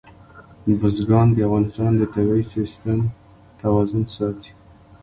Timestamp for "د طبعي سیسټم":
1.97-2.99